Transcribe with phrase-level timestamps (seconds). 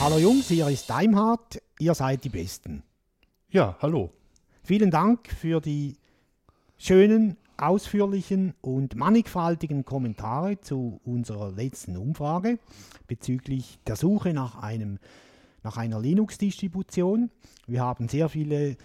[0.00, 2.82] Hallo Jungs, hier ist Daimhardt, ihr seid die Besten.
[3.48, 4.10] Ja, hallo.
[4.62, 5.96] Vielen Dank für die
[6.76, 12.58] schönen, ausführlichen und mannigfaltigen Kommentare zu unserer letzten Umfrage
[13.06, 14.98] bezüglich der Suche nach, einem,
[15.62, 17.30] nach einer Linux-Distribution.
[17.66, 18.76] Wir haben sehr viele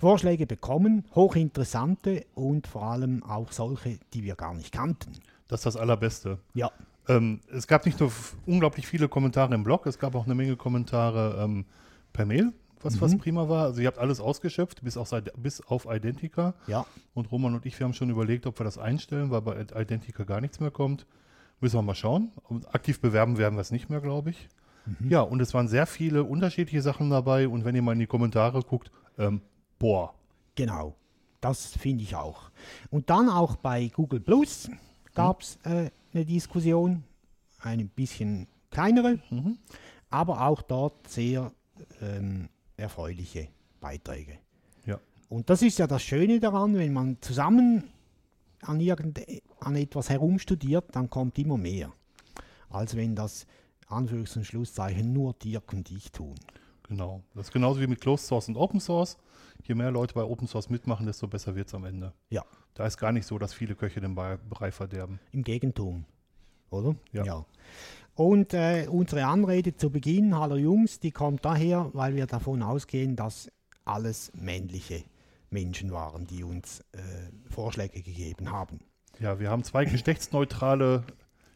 [0.00, 5.12] Vorschläge bekommen, hochinteressante und vor allem auch solche, die wir gar nicht kannten.
[5.48, 6.38] Das ist das Allerbeste.
[6.54, 6.70] Ja,
[7.08, 8.12] Ähm, es gab nicht nur
[8.46, 11.64] unglaublich viele Kommentare im Blog, es gab auch eine Menge Kommentare ähm,
[12.12, 13.64] per Mail, was, was prima war.
[13.64, 16.54] Also ihr habt alles ausgeschöpft, bis, auf, bis auf Identica.
[16.66, 19.60] ja, Und Roman und ich, wir haben schon überlegt, ob wir das einstellen, weil bei
[19.60, 21.06] Identica gar nichts mehr kommt.
[21.60, 22.32] Müssen wir mal schauen.
[22.48, 24.48] Und aktiv bewerben werden wir es nicht mehr, glaube ich.
[25.08, 27.48] Ja, und es waren sehr viele unterschiedliche Sachen dabei.
[27.48, 29.42] Und wenn ihr mal in die Kommentare guckt, ähm,
[29.80, 30.14] boah,
[30.60, 30.94] Genau,
[31.40, 32.50] das finde ich auch.
[32.90, 34.70] Und dann auch bei Google Plus
[35.14, 37.02] gab es äh, eine Diskussion,
[37.60, 39.20] eine bisschen kleinere,
[40.10, 41.50] aber auch dort sehr
[42.02, 43.48] ähm, erfreuliche
[43.80, 44.36] Beiträge.
[44.84, 45.00] ja.
[45.30, 47.84] Und das ist ja das Schöne daran, wenn man zusammen
[48.60, 49.20] an, irgend,
[49.60, 51.90] an etwas herumstudiert, dann kommt immer mehr,
[52.68, 53.46] als wenn das
[53.88, 56.34] Anführungs- und Schlusszeichen nur Dirk und ich tun.
[56.82, 57.22] Genau.
[57.34, 59.16] Das ist genauso wie mit Closed Source und Open Source.
[59.64, 62.12] Je mehr Leute bei Open Source mitmachen, desto besser wird es am Ende.
[62.30, 62.44] Ja,
[62.74, 65.20] Da ist gar nicht so, dass viele Köche den Brei verderben.
[65.32, 66.04] Im Gegentum,
[66.70, 66.94] oder?
[67.12, 67.44] Ja.
[68.14, 73.16] Und äh, unsere Anrede zu Beginn, hallo Jungs, die kommt daher, weil wir davon ausgehen,
[73.16, 73.50] dass
[73.84, 75.04] alles männliche
[75.50, 76.98] Menschen waren, die uns äh,
[77.50, 78.80] Vorschläge gegeben haben.
[79.20, 81.04] Ja, wir haben zwei geschlechtsneutrale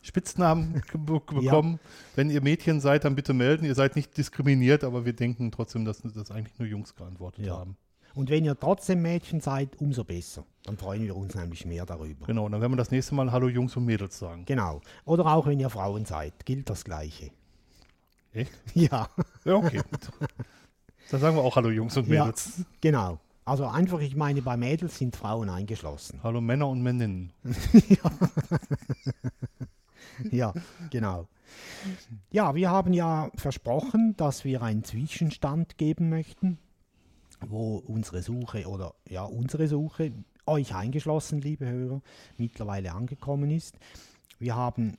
[0.02, 1.80] Spitznamen bekommen.
[2.14, 3.64] Wenn ihr Mädchen seid, dann bitte melden.
[3.64, 7.56] Ihr seid nicht diskriminiert, aber wir denken trotzdem, dass das eigentlich nur Jungs geantwortet Ja.
[7.58, 7.76] haben.
[8.14, 10.44] Und wenn ihr trotzdem Mädchen seid, umso besser.
[10.64, 12.26] Dann freuen wir uns nämlich mehr darüber.
[12.26, 14.44] Genau, dann werden wir das nächste Mal Hallo Jungs und Mädels sagen.
[14.46, 14.80] Genau.
[15.04, 17.30] Oder auch wenn ihr Frauen seid, gilt das Gleiche.
[18.32, 18.52] Echt?
[18.74, 19.08] Ja,
[19.44, 19.80] Ja, okay.
[21.10, 22.64] dann sagen wir auch Hallo Jungs und ja Mädels.
[22.80, 23.18] genau.
[23.44, 26.20] Also einfach, ich meine, bei Mädels sind Frauen eingeschlossen.
[26.22, 27.32] Hallo Männer und Männinnen.
[30.30, 30.54] Ja,
[30.90, 31.26] genau.
[32.30, 36.58] Ja, wir haben ja versprochen, dass wir einen Zwischenstand geben möchten,
[37.50, 40.12] wo unsere Suche oder ja, unsere Suche,
[40.46, 42.02] euch eingeschlossen, liebe Hörer,
[42.36, 43.78] mittlerweile angekommen ist.
[44.38, 44.96] Wir haben,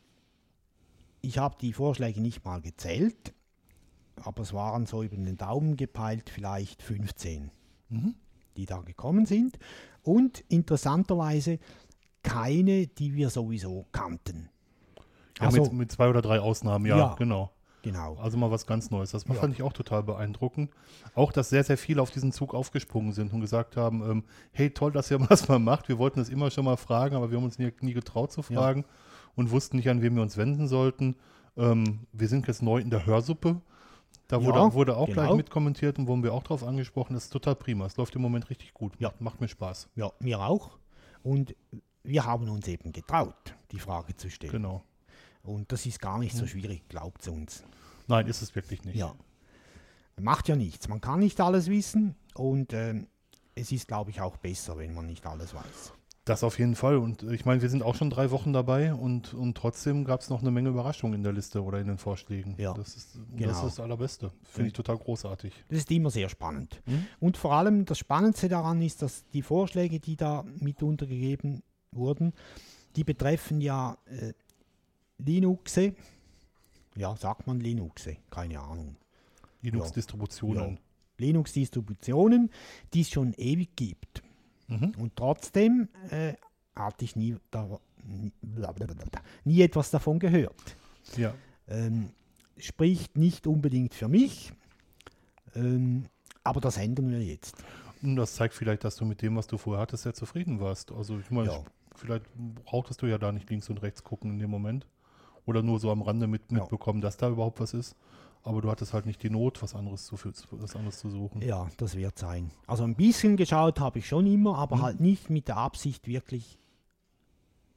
[1.21, 3.33] ich habe die Vorschläge nicht mal gezählt,
[4.23, 7.51] aber es waren so über den Daumen gepeilt vielleicht 15,
[8.57, 9.59] die da gekommen sind.
[10.03, 11.59] Und interessanterweise
[12.23, 14.49] keine, die wir sowieso kannten.
[15.39, 17.15] Ja, Also- mit, mit zwei oder drei Ausnahmen, ja, Ja.
[17.15, 17.51] genau.
[17.85, 18.15] Genau.
[18.17, 19.11] Also mal was ganz Neues.
[19.11, 19.35] Das Ja.
[19.35, 20.71] fand ich auch total beeindruckend.
[21.13, 24.71] Auch, dass sehr, sehr viele auf diesen Zug aufgesprungen sind und gesagt haben, ähm, hey,
[24.71, 25.87] toll, dass ihr das mal macht.
[25.87, 28.41] Wir wollten das immer schon mal fragen, aber wir haben uns nie, nie getraut zu
[28.49, 28.59] Ja.
[28.59, 28.85] fragen
[29.35, 31.15] und wussten nicht, an wen wir uns wenden sollten.
[31.57, 33.61] Ähm, wir sind jetzt neu in der Hörsuppe.
[34.27, 35.35] Da wurde, Ja, wurde auch gleich genau.
[35.37, 37.13] mitkommentiert und wurden wir auch drauf angesprochen.
[37.13, 37.85] Das ist total prima.
[37.85, 38.93] Es läuft im Moment richtig gut.
[38.97, 39.13] Ja.
[39.19, 39.89] Macht mir Spaß.
[39.95, 40.71] Ja, mir auch.
[41.21, 41.55] Und
[42.03, 44.51] wir haben uns eben getraut, die Frage zu stellen.
[44.51, 44.83] Genau.
[45.45, 47.63] Und das ist gar nicht so schwierig, glaubt es uns.
[48.07, 48.95] Nein, ist es wirklich nicht.
[48.95, 49.15] Ja.
[50.19, 50.87] Macht ja nichts.
[50.87, 53.07] Man kann nicht alles wissen und ähm,
[53.53, 55.93] es ist, glaube ich, auch besser, wenn man nicht alles weiß.
[56.25, 56.97] Das auf jeden Fall.
[56.97, 60.29] Und ich meine, wir sind auch schon drei Wochen dabei und, und trotzdem gab es
[60.31, 62.55] noch eine Menge Überraschungen in der Liste oder in den Vorschlägen.
[62.57, 63.49] Ja, Das ist, genau.
[63.49, 64.31] das ist das Allerbeste.
[64.41, 65.53] Finde ich total großartig.
[65.69, 66.81] Das ist immer sehr spannend.
[66.87, 67.05] Mhm.
[67.19, 71.61] Und vor allem das Spannendste daran ist, dass die Vorschläge, die da mitunter gegeben
[71.91, 72.33] wurden,
[72.95, 74.33] die betreffen ja äh,
[75.17, 75.95] Linuxe.
[76.95, 78.17] Ja, sagt man Linuxe?
[78.29, 78.95] Keine Ahnung.
[79.61, 80.79] Linux-Distributionen.
[81.17, 82.49] Linux-Distributionen,
[82.93, 84.23] die es schon ewig gibt.
[84.67, 84.93] Mhm.
[84.97, 86.33] Und trotzdem äh,
[86.75, 87.79] hatte ich nie, da,
[89.43, 90.75] nie etwas davon gehört.
[91.17, 91.33] Ja.
[91.67, 92.09] Ähm,
[92.57, 94.53] spricht nicht unbedingt für mich,
[95.55, 96.05] ähm,
[96.43, 97.55] aber das ändern wir jetzt.
[98.01, 100.91] Und das zeigt vielleicht, dass du mit dem, was du vorher hattest, sehr zufrieden warst.
[100.91, 101.63] Also ich meine, Ja.
[101.95, 102.25] vielleicht
[102.65, 104.85] brauchtest du ja da nicht links und rechts gucken in dem Moment.
[105.45, 106.59] Oder nur so am Rande mit, Ja.
[106.59, 107.95] mitbekommen, dass da überhaupt was ist.
[108.43, 110.15] Aber du hattest halt nicht die Not, was anderes zu,
[110.51, 111.41] was anderes zu suchen.
[111.41, 112.51] Ja, das wird sein.
[112.67, 114.81] Also ein bisschen geschaut habe ich schon immer, aber Mhm.
[114.83, 116.59] halt nicht mit der Absicht, wirklich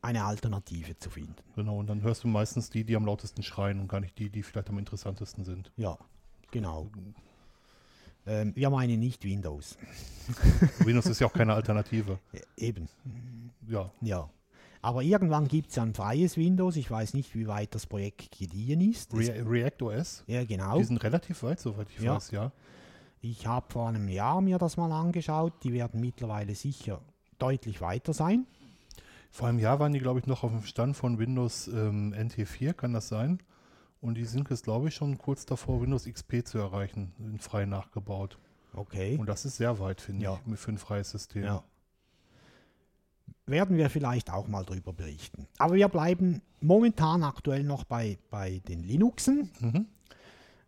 [0.03, 1.35] eine Alternative zu finden.
[1.57, 4.29] Genau, und dann hörst du meistens die, die am lautesten schreien und gar nicht die,
[4.31, 5.73] die vielleicht am interessantesten sind.
[5.77, 5.97] Ja,
[6.51, 6.89] genau.
[8.27, 9.79] Ähm, wir meinen nicht Windows.
[10.81, 12.19] Windows ist ja auch keine Alternative.
[12.57, 12.89] Eben,
[13.67, 14.29] Ja, ja.
[14.81, 16.77] Aber irgendwann gibt es ja ein freies Windows.
[16.77, 19.13] Ich weiß nicht, wie weit das Projekt gediehen ist.
[19.15, 20.79] Re React OS, ja, genau.
[20.79, 22.15] die sind relativ weit, soweit ich Ja.
[22.17, 22.53] weiß, ja.
[23.21, 25.53] Ich habe vor einem Jahr mir das mal angeschaut.
[25.65, 27.01] Die werden mittlerweile sicher
[27.39, 28.47] deutlich weiter sein.
[29.31, 32.73] Vor einem Jahr waren die, glaube ich, noch auf dem Stand von Windows ähm, NT4,
[32.73, 33.41] kann das sein?
[34.01, 38.39] Und die sind jetzt, glaube ich, schon kurz davor, Windows XP zu erreichen, frei nachgebaut.
[38.75, 39.17] Okay.
[39.19, 40.39] Und das ist sehr weit, finde Ja.
[40.51, 41.43] ich, für ein freies System.
[41.43, 41.65] Ja.
[43.47, 45.47] Werden wir vielleicht auch mal drüber berichten.
[45.59, 49.51] Aber wir bleiben momentan aktuell noch bei, bei den Linuxen.
[49.61, 49.87] Mhm.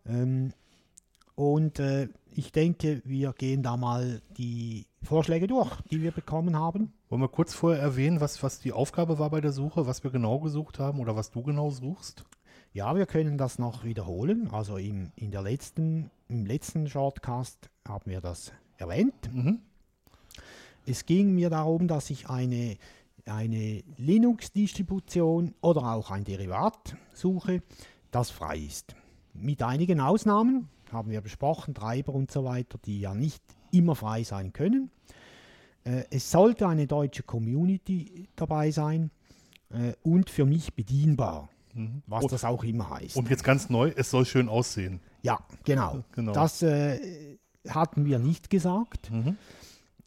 [0.06, 0.52] Ähm,
[1.34, 6.92] und äh, ich denke, wir gehen da mal die Vorschläge durch, die wir bekommen haben.
[7.08, 10.10] Wollen wir kurz vorher erwähnen, was, was die Aufgabe war bei der Suche, was wir
[10.10, 12.24] genau gesucht haben oder was du genau suchst?
[12.72, 14.48] Ja, wir können das noch wiederholen.
[14.52, 19.32] Also im, in der letzten, im letzten Shortcast haben wir das erwähnt.
[19.32, 19.60] Mhm.
[20.86, 22.76] Es ging mir darum, dass ich eine,
[23.26, 27.62] eine Linux-Distribution oder auch ein Derivat suche,
[28.10, 28.94] das frei ist.
[29.34, 34.24] Mit einigen Ausnahmen haben wir besprochen, Treiber und so weiter, die ja nicht immer frei
[34.24, 34.90] sein können.
[35.84, 39.10] Äh, es sollte eine deutsche Community dabei sein
[39.70, 42.02] äh, und für mich bedienbar, Mhm.
[42.08, 43.16] was Und- das auch immer heißt.
[43.16, 44.98] Und jetzt ganz neu, es soll schön aussehen.
[45.22, 46.02] ja, genau.
[46.12, 46.32] Genau.
[46.32, 47.38] Das äh,
[47.68, 49.08] hatten wir nicht gesagt.
[49.12, 49.36] Mhm.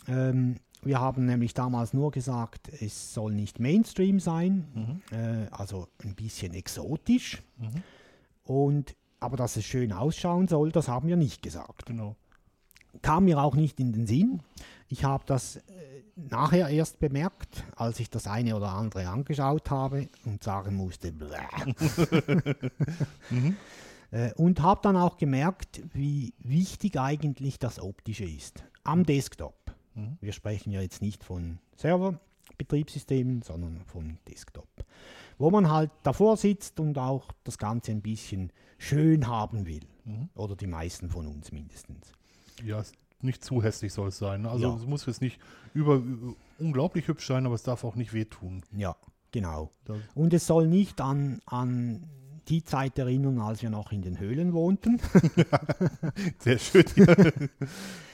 [0.07, 5.17] Ähm, wir haben nämlich damals nur gesagt, es soll nicht Mainstream sein, Mhm.
[5.17, 7.41] äh, also ein bisschen exotisch.
[7.57, 7.83] Mhm.
[8.43, 11.85] Und, aber dass es schön ausschauen soll, das haben wir nicht gesagt.
[11.85, 12.15] Genau.
[13.01, 14.41] Kam mir auch nicht in den Sinn.
[14.89, 15.61] Ich habe das äh,
[16.15, 21.37] nachher erst bemerkt, als ich das eine oder andere angeschaut habe und sagen musste, "Bläh."
[23.29, 23.55] Mhm.
[24.11, 29.55] Äh, und habe dann auch gemerkt, wie wichtig eigentlich das Optische ist am Desktop.
[29.95, 30.17] Mhm.
[30.21, 34.67] Wir sprechen ja jetzt nicht von Serverbetriebssystemen, sondern vom Desktop.
[35.37, 39.81] Wo man halt davor sitzt und auch das Ganze ein bisschen schön haben will.
[40.05, 40.29] Mhm.
[40.35, 42.11] Oder die meisten von uns mindestens.
[42.63, 42.91] Ja, es-
[43.21, 44.45] nicht zu hässlich soll es sein.
[44.45, 44.75] Also Ja.
[44.75, 45.39] es muss jetzt nicht
[45.73, 46.01] über,
[46.59, 48.63] unglaublich hübsch sein, aber es darf auch nicht wehtun.
[48.75, 48.97] Ja,
[49.31, 49.71] genau.
[49.85, 52.03] Da, Und es soll nicht an, an
[52.49, 54.99] die Zeit erinnern, als wir noch in den Höhlen wohnten,
[56.39, 56.83] sehr schön.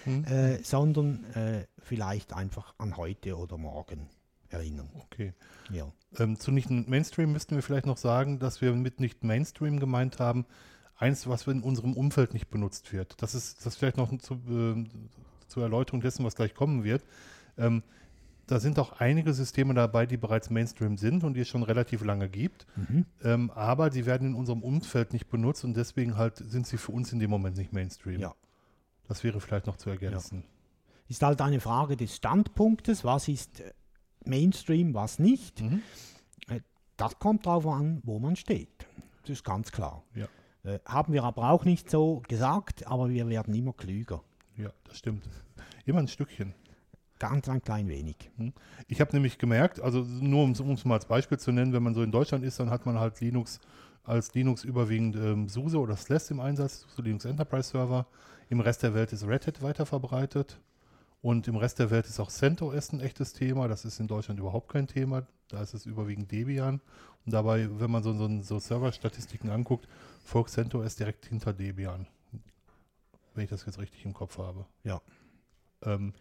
[0.10, 0.32] Ja.
[0.32, 4.10] äh, sondern äh, vielleicht einfach an heute oder morgen
[4.50, 4.90] erinnern.
[4.96, 5.34] Okay.
[5.72, 5.92] Ja.
[6.18, 10.20] Ähm, zu nicht Mainstream müssten wir vielleicht noch sagen, dass wir mit nicht Mainstream gemeint
[10.20, 10.46] haben,
[10.98, 13.22] eins, was in unserem Umfeld nicht benutzt wird.
[13.22, 14.86] Das ist das vielleicht noch zu, äh,
[15.48, 17.04] zur Erläuterung dessen, was gleich kommen wird.
[17.58, 17.84] Ähm,
[18.48, 22.04] da sind auch einige Systeme dabei, die bereits Mainstream sind und die es schon relativ
[22.04, 22.66] lange gibt.
[22.76, 23.06] Mhm.
[23.24, 26.92] Ähm, aber die werden in unserem Umfeld nicht benutzt und deswegen halt sind sie für
[26.92, 28.20] uns in dem Moment nicht Mainstream.
[28.20, 28.34] Ja.
[29.10, 30.44] Das wäre vielleicht noch zu ergänzen.
[31.08, 33.74] Ist halt eine Frage des Standpunktes, was ist äh,
[34.24, 35.62] Mainstream, was nicht.
[35.62, 35.82] Mhm.
[36.96, 38.86] Das kommt darauf an, wo man steht.
[39.22, 40.04] Das ist ganz klar.
[40.16, 40.28] Ja.
[40.64, 44.22] Äh, haben wir aber auch nicht so gesagt, aber wir werden immer klüger.
[44.58, 45.28] ja, das stimmt.
[45.86, 46.54] Immer ein Stückchen.
[47.18, 48.30] Ganz ein klein wenig.
[48.88, 51.96] Ich habe nämlich gemerkt, also nur um es mal als Beispiel zu nennen, wenn man
[51.96, 53.60] so in Deutschland ist, dann hat man halt Linux
[54.04, 58.06] als Linux überwiegend ähm, SUSE oder SLES im Einsatz, so Linux Enterprise Server.
[58.50, 60.60] Im Rest der Welt ist Red Hat weiter verbreitet.
[61.22, 63.68] Und im Rest der Welt ist auch CentOS ein echtes Thema.
[63.68, 65.28] Das ist in Deutschland überhaupt kein Thema.
[65.50, 66.82] Da ist es überwiegend Debian.
[67.26, 69.88] Und dabei, wenn man so, so, so Serverstatistiken anguckt,
[70.24, 72.08] folgt CentOS direkt hinter Debian.
[73.34, 74.66] Wenn ich das jetzt richtig im Kopf habe.
[74.84, 75.02] Ja.
[75.84, 76.14] Ähm,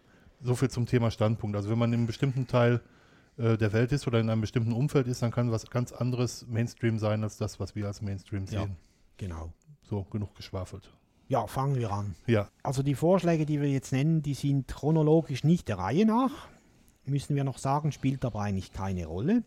[0.43, 1.57] so viel zum Thema Standpunkt.
[1.57, 2.81] Also wenn man in einem bestimmten Teil
[3.39, 6.47] äh, der Welt ist oder in einem bestimmten Umfeld ist, dann kann was ganz anderes
[6.49, 8.63] Mainstream sein als das, was wir als Mainstream Ja.
[8.63, 8.77] sehen.
[9.17, 9.53] Genau.
[9.83, 10.91] So, genug geschwafelt.
[11.29, 12.15] Ja, fangen wir an.
[12.27, 16.49] Ja, Also die Vorschläge, die wir jetzt nennen, die sind chronologisch nicht der Reihe nach.
[17.05, 19.43] Müssen wir noch sagen, spielt aber eigentlich keine Rolle.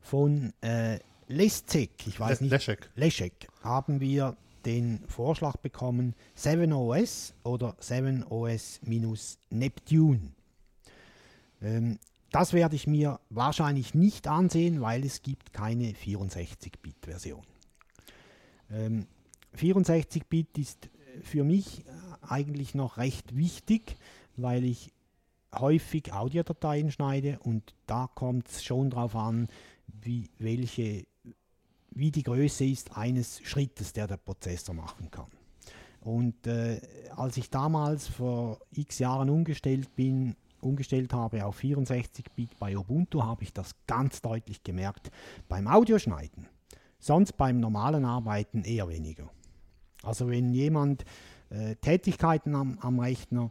[0.00, 2.90] Von äh, Leszek, ich weiß Le- nicht, Leszek.
[2.94, 10.32] Leszek, haben wir den Vorschlag bekommen, 7OS oder 7OS-Neptune.
[11.62, 11.98] Ähm,
[12.30, 17.42] das werde ich mir wahrscheinlich nicht ansehen, weil es gibt keine 64-Bit-Version.
[18.70, 19.06] Ähm,
[19.56, 21.90] 64-Bit ist äh, für mich äh,
[22.22, 23.96] eigentlich noch recht wichtig,
[24.36, 24.92] weil ich
[25.54, 29.48] häufig Audiodateien schneide und da kommt es schon darauf an,
[29.86, 31.06] wie, welche,
[31.90, 35.26] wie die Größe ist eines Schrittes, der der Prozessor machen kann.
[36.00, 36.80] Und äh,
[37.16, 43.42] als ich damals vor x Jahren umgestellt bin, umgestellt habe auf 64-Bit bei Ubuntu, habe
[43.44, 45.10] ich das ganz deutlich gemerkt
[45.48, 46.48] beim Audioschneiden.
[46.98, 49.30] Sonst beim normalen Arbeiten eher weniger.
[50.02, 51.04] Also wenn jemand
[51.50, 53.50] äh, Tätigkeiten am, am Rechner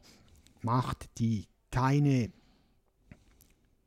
[0.61, 2.31] macht, die keine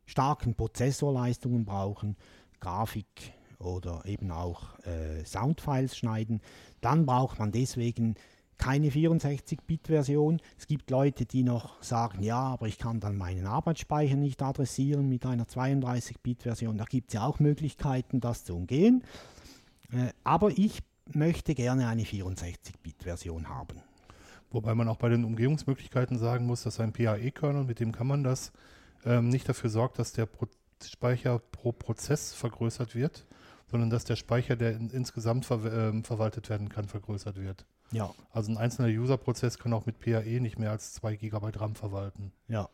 [0.07, 2.17] starken Prozessorleistungen brauchen,
[2.61, 6.41] Grafik oder eben auch äh, Soundfiles schneiden,
[6.81, 8.17] dann braucht man deswegen
[8.59, 10.41] keine 64-Bit-Version.
[10.59, 15.09] Es gibt Leute, die noch sagen, ja, aber ich kann dann meinen Arbeitsspeicher nicht adressieren
[15.09, 16.79] mit einer 32-Bit-Version.
[16.79, 19.03] Da gibt es ja auch Möglichkeiten, das zu umgehen.
[19.93, 20.81] Äh, aber ich
[21.13, 23.83] möchte gerne eine 64-Bit-Version haben.
[24.51, 28.23] Wobei man auch bei den Umgehungsmöglichkeiten sagen muss, dass ein PAE-Kernel, mit dem kann man
[28.23, 28.53] das,
[29.05, 30.47] ähm, nicht dafür sorgt, dass der Pro
[30.85, 33.25] Speicher pro Prozess vergrößert wird,
[33.71, 37.65] sondern dass der Speicher, der in, insgesamt ver äh, verwaltet werden kann, vergrößert wird.
[37.93, 38.11] Ja.
[38.33, 42.33] Also ein einzelner User-Prozess kann auch mit PAE nicht mehr als 2 GB RAM verwalten.
[42.49, 42.69] Ja.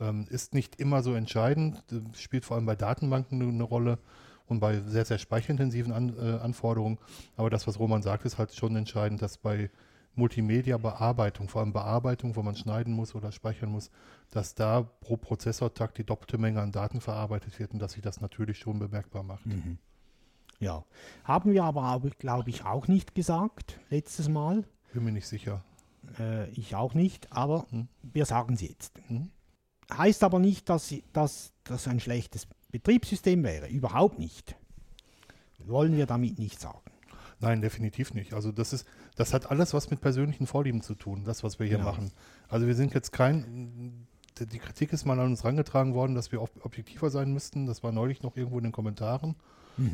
[0.00, 1.82] Ähm, ist nicht immer so entscheidend,
[2.16, 3.98] spielt vor allem bei Datenbanken eine Rolle
[4.46, 6.98] und bei sehr, sehr speicherintensiven An äh, Anforderungen.
[7.36, 9.70] Aber das, was Roman sagt, ist halt schon entscheidend, dass bei
[10.14, 13.90] Multimedia-Bearbeitung, vor allem Bearbeitung, wo man schneiden muss oder speichern muss,
[14.30, 18.20] dass da pro Prozessortakt die doppelte Menge an Daten verarbeitet wird und dass sich das
[18.20, 19.46] natürlich schon bemerkbar macht.
[19.46, 19.78] Mhm.
[20.60, 20.84] Ja.
[21.24, 24.64] Haben wir aber, glaube ich, auch nicht gesagt letztes Mal.
[24.92, 25.62] Bin mir nicht sicher.
[26.18, 27.88] Äh, ich auch nicht, aber Hm.
[28.02, 29.00] wir sagen es jetzt.
[29.08, 29.30] Hm?
[29.92, 30.92] Heißt aber nicht, dass
[31.62, 33.68] das ein schlechtes Betriebssystem wäre.
[33.68, 34.56] Überhaupt nicht.
[35.58, 36.80] Wollen wir damit nicht sagen.
[37.40, 38.32] Nein, definitiv nicht.
[38.32, 38.86] Also das ist,
[39.16, 41.90] das hat alles was mit persönlichen Vorlieben zu tun, das, was wir hier Genau.
[41.90, 42.10] machen.
[42.48, 44.06] Also wir sind jetzt kein,
[44.40, 47.66] die Kritik ist mal an uns herangetragen worden, dass wir ob- objektiver sein müssten.
[47.66, 49.36] Das war neulich noch irgendwo in den Kommentaren.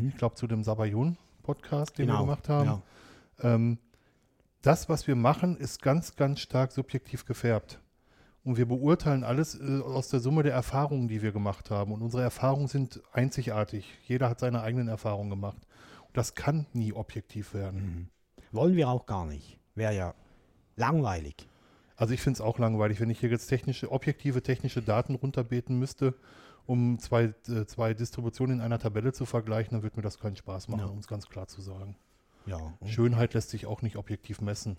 [0.09, 2.83] Ich glaube zu dem Sabayon-Podcast, den wir gemacht haben.
[3.43, 3.55] Ja.
[3.55, 3.79] Ähm,
[4.63, 7.81] das, was wir machen, ist ganz, ganz stark subjektiv gefärbt.
[8.45, 11.93] Und wir beurteilen alles äh, aus der Summe der Erfahrungen, die wir gemacht haben.
[11.93, 13.87] Und unsere Erfahrungen sind einzigartig.
[14.07, 15.59] Jeder hat seine eigenen Erfahrungen gemacht.
[16.07, 18.11] Und das kann nie objektiv werden.
[18.53, 19.59] Wollen wir auch gar nicht.
[19.75, 20.15] Wäre ja
[20.77, 21.49] langweilig.
[21.97, 25.79] Also ich finde es auch langweilig, wenn ich hier jetzt technische, objektive technische Daten runterbeten
[25.79, 26.15] müsste,
[26.67, 30.37] um zwei, äh, zwei Distributionen in einer Tabelle zu vergleichen, dann wird mir das keinen
[30.37, 30.87] Spaß machen, Ja.
[30.87, 31.97] um es ganz klar zu sagen.
[32.47, 32.75] Ja.
[32.87, 34.79] Schönheit lässt sich auch nicht objektiv messen.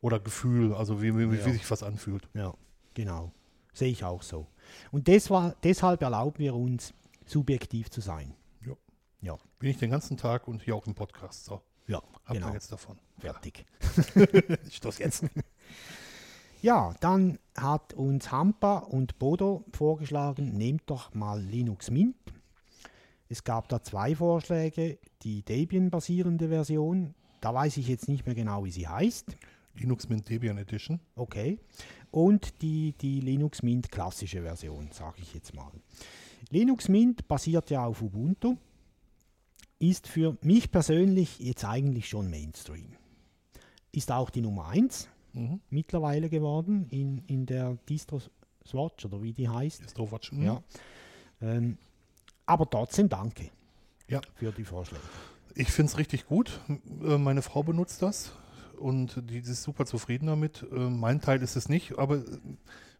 [0.00, 1.46] Oder Gefühl, also wie, wie, Ja.
[1.46, 2.28] wie sich was anfühlt.
[2.34, 2.54] Ja,
[2.94, 3.32] genau.
[3.72, 4.46] Sehe ich auch so.
[4.92, 6.94] Und war, deshalb erlauben wir uns,
[7.26, 8.34] subjektiv zu sein.
[8.64, 8.74] Ja.
[9.20, 11.46] Ja, Bin ich den ganzen Tag und hier auch im Podcast.
[11.46, 12.52] So, ja, habt genau.
[12.52, 12.98] jetzt davon.
[13.18, 13.64] Fertig.
[14.68, 15.24] Ich stoß jetzt.
[16.64, 22.16] Ja, dann hat uns Hampa und Bodo vorgeschlagen, nehmt doch mal Linux Mint.
[23.28, 27.14] Es gab da zwei Vorschläge, die Debian-basierende Version.
[27.42, 29.36] Da weiß ich jetzt nicht mehr genau, wie sie heißt.
[29.74, 31.00] Linux Mint Debian Edition.
[31.16, 31.58] Okay.
[32.10, 35.70] Und die, die Linux Mint klassische Version, sage ich jetzt mal.
[36.48, 38.56] Linux Mint basiert ja auf Ubuntu,
[39.78, 42.96] ist für mich persönlich jetzt eigentlich schon Mainstream.
[43.92, 45.60] Ist auch die Nummer 1 Mhm.
[45.68, 48.20] mittlerweile geworden in, in der Distro
[48.66, 49.84] Swatch oder wie die heißt.
[49.84, 50.32] Distrowatch.
[50.32, 50.62] Ja.
[51.42, 51.76] Ähm,
[52.46, 53.50] aber trotzdem danke
[54.08, 54.20] Ja.
[54.36, 55.02] für die Vorschläge.
[55.54, 56.60] Ich finde es richtig gut.
[57.02, 58.32] Äh, Meine Frau benutzt das
[58.78, 60.64] und die ist super zufrieden damit.
[60.72, 62.22] Äh, Mein Teil ist es nicht, aber äh,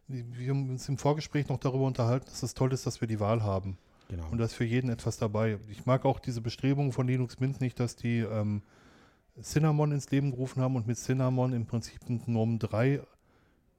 [0.07, 3.19] wir haben uns im Vorgespräch noch darüber unterhalten, dass es toll ist, dass wir die
[3.19, 3.77] Wahl haben.
[4.09, 4.27] Genau.
[4.29, 5.57] Und da ist für jeden etwas dabei.
[5.69, 8.61] Ich mag auch diese Bestrebungen von Linux Mint nicht, dass die ähm,
[9.41, 13.01] Cinnamon ins Leben gerufen haben und mit Cinnamon im Prinzip ein GNOME 3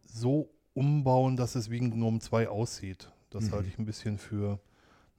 [0.05, 3.11] so umbauen, dass es wie ein GNOME 2 aussieht.
[3.31, 3.53] Das Mhm.
[3.53, 4.61] halte ich ein bisschen für,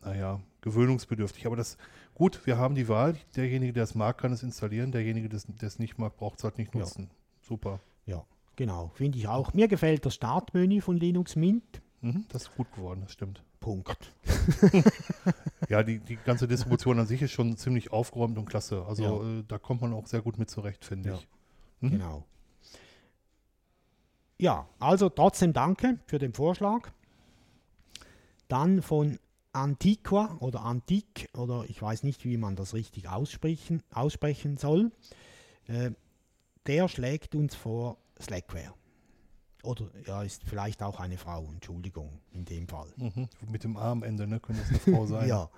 [0.01, 1.45] naja, gewöhnungsbedürftig.
[1.47, 1.77] Aber das,
[2.13, 3.15] gut, wir haben die Wahl.
[3.35, 4.91] Derjenige, der es mag, kann es installieren.
[4.91, 6.81] Derjenige, der es- nicht mag, braucht es halt nicht Ja.
[6.81, 7.09] nutzen.
[7.41, 7.79] Super.
[8.05, 8.25] ja,
[8.57, 8.91] genau.
[8.95, 9.53] Finde ich auch.
[9.53, 11.81] Mir gefällt das Startmenü von Linux Mint.
[12.01, 13.43] Mhm, das ist gut geworden, das stimmt.
[13.59, 14.13] Punkt.
[15.69, 18.85] Ja, die, die ganze Distribution an sich ist schon ziemlich aufgeräumt und klasse.
[18.85, 19.39] Also Ja.
[19.39, 21.15] äh, da kommt man auch sehr gut mit zurecht, finde Ja.
[21.15, 21.27] ich.
[21.81, 21.89] Mhm.
[21.91, 22.23] Genau.
[24.39, 26.91] Ja, also trotzdem danke für den Vorschlag.
[28.47, 29.19] Dann von
[29.51, 34.91] Antiqua oder Antique oder ich weiß nicht, wie man das richtig aussprechen, aussprechen soll.
[35.65, 35.91] Äh,
[36.67, 38.73] der schlägt uns vor Slackware.
[39.63, 42.87] Oder ja, ist vielleicht auch eine Frau, Entschuldigung, in dem Fall.
[42.95, 43.27] Mhm.
[43.49, 44.39] Mit dem A am Ende, ne?
[44.39, 45.27] Könnte es eine Frau sein.
[45.27, 45.49] Ja.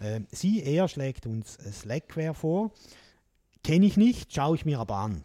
[0.00, 2.72] Ähm, sie, er schlägt uns Slackware vor.
[3.64, 5.22] Kenne ich nicht, schaue ich mir aber an.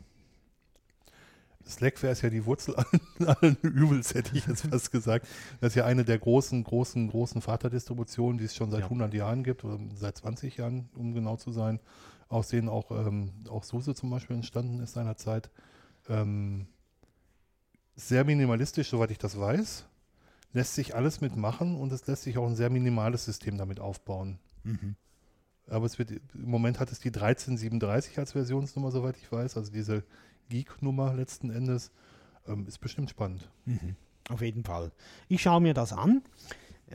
[1.66, 2.76] Slackware ist ja die Wurzel
[3.20, 5.28] allen, allen Übels, hätte ich jetzt fast gesagt.
[5.62, 8.86] Das ist ja eine der großen, großen, großen Vaterdistributionen, die es schon seit Ja.
[8.88, 11.80] 100 Jahren gibt, oder seit 20 Jahren, um genau zu sein.
[12.28, 15.50] Aus denen auch, ähm, auch SUSE zum Beispiel entstanden ist seinerzeit.
[16.10, 16.68] Ähm,
[17.96, 19.86] sehr minimalistisch, soweit ich das weiß.
[20.54, 24.40] Lässt sich alles mitmachen und es lässt sich auch ein sehr minimales System damit aufbauen.
[24.64, 24.96] Mhm.
[25.68, 29.58] Aber es wird, im Moment hat es die 1337 als Versionsnummer, soweit ich weiß.
[29.58, 30.04] Also diese
[30.50, 31.92] Geek-Nummer letzten Endes.
[32.48, 33.50] Ähm, ist bestimmt spannend.
[33.66, 33.96] Mhm.
[34.30, 34.92] Auf jeden Fall.
[35.28, 36.22] Ich schaue mir das an.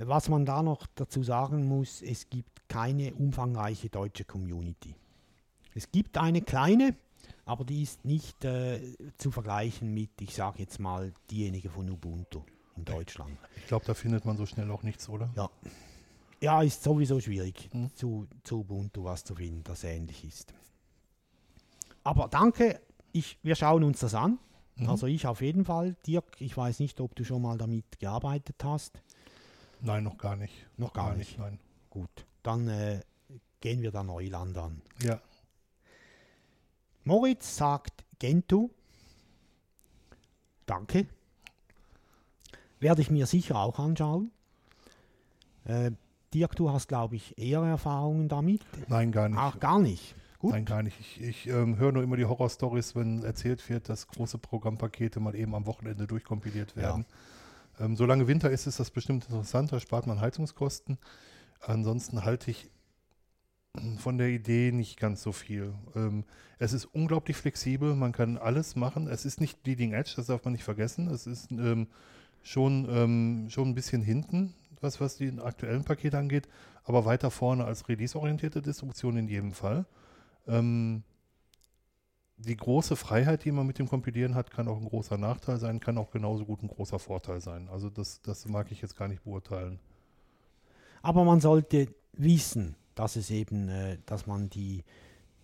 [0.00, 4.94] Was man da noch dazu sagen muss, es gibt keine umfangreiche deutsche Community.
[5.74, 6.94] Es gibt eine kleine,
[7.44, 8.80] aber die ist nicht äh,
[9.16, 12.42] zu vergleichen mit, ich sage jetzt mal, diejenige von Ubuntu
[12.76, 13.36] in Deutschland.
[13.56, 15.30] Ich glaube, da findet man so schnell auch nichts, oder?
[15.36, 15.50] Ja.
[16.40, 17.90] Ja, ist sowieso schwierig, Mhm.
[17.96, 20.54] zu, zu Ubuntu was zu finden, das ähnlich ist.
[22.04, 22.80] Aber danke,
[23.12, 24.38] ich, wir schauen uns das an.
[24.76, 24.88] Mhm.
[24.90, 25.96] Also ich auf jeden Fall.
[26.06, 29.02] Dirk, ich weiß nicht, ob du schon mal damit gearbeitet hast.
[29.80, 30.54] Nein, noch gar nicht.
[30.76, 31.38] Noch gar nicht.
[31.38, 31.58] Nein.
[31.90, 32.10] Gut,
[32.42, 33.00] dann äh,
[33.60, 34.82] gehen wir da Neuland an.
[35.02, 35.20] Ja,
[37.08, 38.68] Moritz sagt Gentoo.
[40.66, 41.06] Danke.
[42.80, 44.30] Werde ich mir sicher auch anschauen.
[45.64, 45.92] Äh,
[46.34, 48.60] Dirk, du hast, glaube ich, eher Erfahrungen damit.
[48.88, 49.38] nein, gar nicht.
[49.38, 50.14] Ach, gar nicht.
[50.38, 50.52] Gut.
[50.52, 51.00] Nein, gar nicht.
[51.00, 55.34] Ich, ich ähm, höre nur immer die Horror-Stories, wenn erzählt wird, dass große Programmpakete mal
[55.34, 56.82] eben am Wochenende durchkompiliert Ja.
[56.82, 57.06] werden.
[57.80, 60.98] Ähm, solange Winter ist, ist das bestimmt interessanter, spart man Heizungskosten.
[61.62, 62.68] Ansonsten halte ich
[63.98, 65.74] von der Idee nicht ganz so viel.
[65.94, 66.24] Ähm,
[66.58, 69.06] es ist unglaublich flexibel, man kann alles machen.
[69.08, 71.08] Es ist nicht Leading Edge, das darf man nicht vergessen.
[71.08, 71.86] Es ist ähm,
[72.42, 76.48] schon, ähm, schon ein bisschen hinten, was, was die aktuellen Pakete angeht,
[76.84, 79.86] aber weiter vorne als release-orientierte Distribution in jedem Fall.
[80.46, 81.02] Ähm,
[82.38, 85.80] die große Freiheit, die man mit dem Kompilieren hat, kann auch ein großer Nachteil sein,
[85.80, 87.68] kann auch genauso gut ein großer Vorteil sein.
[87.68, 89.80] Also das, das mag ich jetzt gar nicht beurteilen.
[91.02, 94.84] Aber man sollte wissen, dass es eben, äh, dass man die,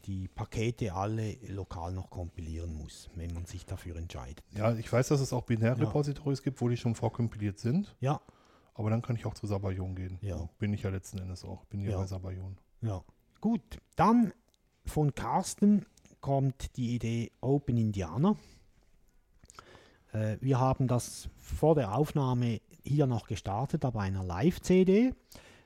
[0.06, 4.42] die Pakete alle lokal noch kompilieren muss, wenn man sich dafür entscheidet.
[4.56, 5.46] Ja, ich weiß, dass es auch Ja.
[5.56, 8.20] Binärrepositories gibt, wo die schon vorkompiliert sind, Ja,
[8.75, 10.18] aber dann kann ich auch zu Sabayon gehen.
[10.20, 10.49] Ja.
[10.58, 11.64] Bin ich ja letzten Endes auch.
[11.66, 11.99] Bin ja, Ja.
[11.99, 12.58] bei Sabayon.
[12.82, 13.02] ja.
[13.40, 13.62] Gut,
[13.96, 14.32] dann
[14.87, 15.84] von Carsten
[16.23, 18.37] kommt die Idee Open Indianer.
[20.12, 25.12] Äh, wir haben das vor der Aufnahme hier noch gestartet, aber einer Live-CD.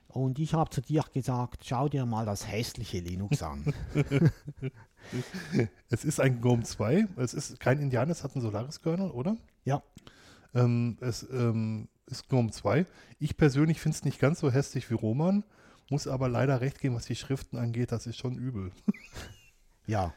[0.09, 3.73] Und ich habe zu dir gesagt, schau dir mal das hässliche Linux an.
[5.89, 7.07] Es ist ein GNOME 2.
[7.15, 9.37] Es ist kein Indianer, es hat einen Solaris-Kernel, oder?
[9.63, 9.81] Ja.
[10.53, 12.85] Ähm, es ähm, ist GNOME 2.
[13.17, 15.45] Ich persönlich finde es nicht ganz so hässlich wie Roman,
[15.89, 18.71] muss aber leider recht geben, was die Schriften angeht, das ist schon übel.
[19.87, 20.13] Ja.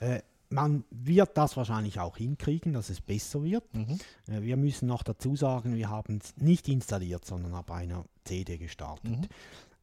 [0.00, 0.20] Äh,
[0.54, 3.64] man wird das wahrscheinlich auch hinkriegen, dass es besser wird.
[3.74, 3.98] Mhm.
[4.28, 8.58] Äh, wir müssen noch dazu sagen, wir haben es nicht installiert, sondern ab einer CD
[8.58, 9.10] gestartet.
[9.10, 9.28] Mhm.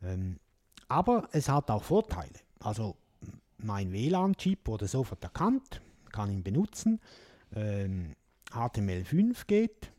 [0.04, 0.40] Ähm,
[0.88, 2.40] aber es hat auch Vorteile.
[2.60, 2.96] Also
[3.58, 5.82] mein WLAN-Chip wurde sofort erkannt,
[6.12, 7.00] kann ihn benutzen.
[7.54, 8.16] Ähm,
[8.52, 9.92] HTML5 geht.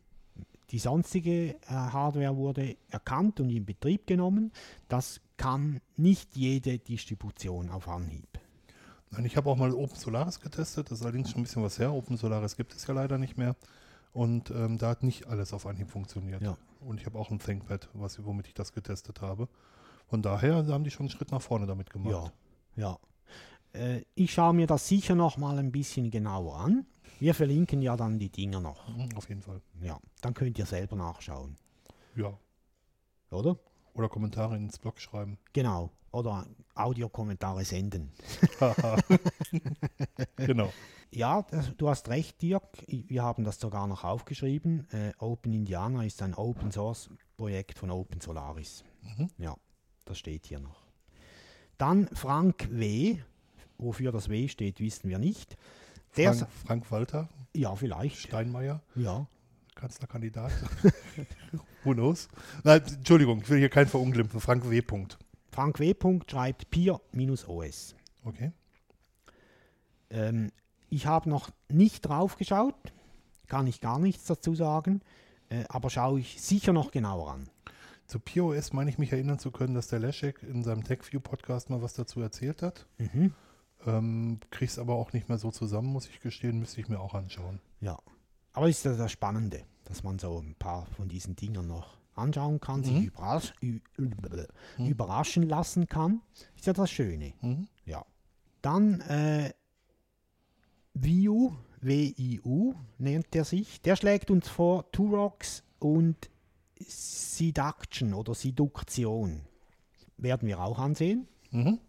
[0.71, 4.51] Die sonstige äh, Hardware wurde erkannt und in Betrieb genommen.
[4.87, 8.39] Das kann nicht jede Distribution auf Anhieb.
[9.13, 11.79] Nein, ich habe auch mal Open Solaris getestet, das ist allerdings schon ein bisschen was
[11.79, 11.93] her.
[11.93, 13.55] Open Solaris gibt es ja leider nicht mehr.
[14.11, 16.41] Und ähm, da hat nicht alles auf Anhieb funktioniert.
[16.41, 16.57] Ja.
[16.81, 19.47] Und ich habe auch ein ThinkPad, was, womit ich das getestet habe.
[20.07, 22.31] Von daher haben die schon einen Schritt nach vorne damit gemacht.
[22.75, 22.99] Ja,
[23.73, 23.79] ja.
[23.79, 26.85] Äh, ich schaue mir das sicher noch mal ein bisschen genauer an.
[27.19, 28.87] Wir verlinken ja dann die Dinger noch.
[28.87, 29.61] Mhm, Auf jeden Fall.
[29.81, 31.55] Ja, dann könnt ihr selber nachschauen,
[32.15, 32.37] Ja.
[33.31, 33.57] oder?
[33.93, 35.37] Oder Kommentare ins Blog schreiben.
[35.53, 35.89] Genau.
[36.13, 36.45] Oder
[36.75, 38.11] Audiokommentare senden.
[40.37, 40.71] genau.
[41.11, 42.63] Ja, das, du hast recht, Dirk.
[42.87, 44.87] Wir haben das sogar noch aufgeschrieben.
[44.91, 48.83] Äh, Open Indiana ist ein Open Source Projekt von Open Solaris.
[49.01, 49.29] Mhm.
[49.37, 49.55] Ja,
[50.05, 50.83] das steht hier noch.
[51.77, 53.17] Dann Frank W.
[53.77, 55.57] Wofür das W steht, wissen wir nicht.
[56.15, 58.17] Der Frank, Frank Walter, ja, vielleicht.
[58.17, 59.27] Steinmeier, Ja.
[59.75, 60.51] Kanzlerkandidat.
[61.83, 62.29] Who knows?
[62.63, 64.39] Nein, Entschuldigung, ich will hier keinen verunglimpfen.
[64.39, 64.81] Frank W.
[64.83, 65.17] Punkt.
[65.53, 65.93] Frank W.
[66.27, 67.95] schreibt Peer-OS.
[68.25, 68.51] Okay.
[70.09, 70.51] Ähm,
[70.89, 72.75] ich habe noch nicht drauf geschaut,
[73.47, 75.01] kann ich gar nichts dazu sagen,
[75.49, 77.49] äh, aber schaue ich sicher noch genauer an.
[78.07, 81.83] Zu POS meine ich mich erinnern zu können, dass der Leszek in seinem TechView-Podcast mal
[81.83, 82.87] was dazu erzählt hat.
[82.97, 83.33] Mhm.
[83.85, 87.13] Ähm, Krieg's aber auch nicht mehr so zusammen, muss ich gestehen, müsste ich mir auch
[87.13, 87.59] anschauen.
[87.79, 87.99] Ja,
[88.53, 92.02] aber das ist ja das Spannende, dass man so ein paar von diesen Dingern noch
[92.15, 93.03] anschauen kann, sich Mhm.
[93.05, 94.09] überrasch ü- ü-
[94.77, 94.85] Mhm.
[94.87, 96.21] überraschen lassen kann.
[96.55, 97.33] Ist ja das Schöne.
[97.41, 97.67] Mhm.
[97.85, 98.05] Ja.
[98.61, 99.51] Dann äh,
[100.93, 103.81] Viu, W-I-U nennt er sich.
[103.81, 106.29] Der schlägt uns vor Turox und
[106.79, 109.41] Seduction oder Seduktion.
[110.17, 111.27] Werden wir auch ansehen.
[111.51, 111.79] Mhm.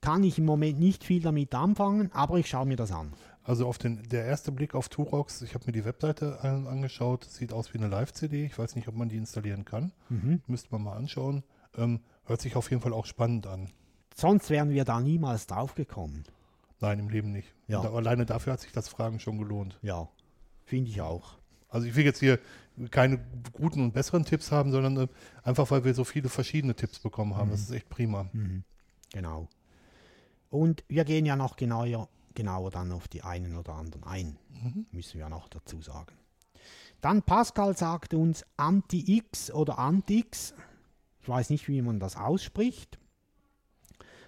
[0.00, 3.12] Kann ich im Moment nicht viel damit anfangen, aber ich schaue mir das an.
[3.46, 7.22] Also auf den, der erste Blick auf Turox, ich habe mir die Webseite an, angeschaut,
[7.24, 8.44] sieht aus wie eine Live-CD.
[8.44, 9.92] Ich weiß nicht, ob man die installieren kann.
[10.08, 10.42] Mhm.
[10.48, 11.44] Müsste man mal anschauen.
[11.76, 13.70] Ähm, hört sich auf jeden Fall auch spannend an.
[14.16, 16.24] Sonst wären wir da niemals drauf gekommen.
[16.80, 17.54] Nein, im Leben nicht.
[17.68, 17.82] Ja.
[17.82, 19.78] Da, alleine dafür hat sich das Fragen schon gelohnt.
[19.80, 20.08] Ja,
[20.64, 21.38] finde ich auch.
[21.68, 22.40] Also ich will jetzt hier
[22.90, 23.20] keine
[23.52, 25.08] guten und besseren Tipps haben, sondern äh,
[25.44, 27.50] einfach, weil wir so viele verschiedene Tipps bekommen haben.
[27.52, 28.28] Das ist echt prima.
[28.32, 28.64] Mhm.
[29.12, 29.46] Genau.
[30.50, 34.38] Und wir gehen ja noch genauer, genauer dann auf die einen oder anderen ein.
[34.92, 36.14] Müssen wir noch dazu sagen.
[37.00, 40.54] Dann Pascal sagt uns Anti-X oder Anti-X.
[41.22, 42.98] Ich weiß nicht, wie man das ausspricht.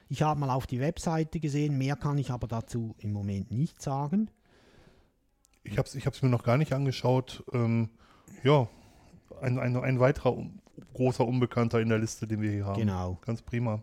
[0.09, 3.81] Ich habe mal auf die Webseite gesehen, mehr kann ich aber dazu im Moment nicht
[3.81, 4.31] sagen.
[5.65, 7.45] Ich habe es ich hab's mir noch gar nicht angeschaut.
[7.53, 7.91] Ähm,
[8.43, 8.69] ja,
[9.41, 10.37] ein, ein, ein weiterer
[10.95, 12.81] großer Unbekannter in der Liste, den wir hier haben.
[12.81, 13.19] Genau.
[13.23, 13.83] Ganz prima.